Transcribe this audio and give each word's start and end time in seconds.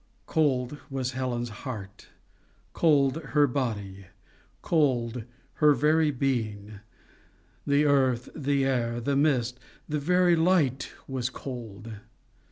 Cold 0.25 0.79
was 0.89 1.11
Helen's 1.11 1.49
heart, 1.61 2.07
cold 2.73 3.17
her 3.21 3.45
body, 3.45 4.07
cold 4.63 5.25
her 5.61 5.75
very 5.75 6.09
being. 6.09 6.79
The 7.67 7.85
earth, 7.85 8.27
the 8.35 8.65
air, 8.65 8.99
the 8.99 9.15
mist, 9.15 9.59
the 9.87 9.99
very 9.99 10.35
light 10.35 10.91
was 11.07 11.29
cold. 11.29 11.97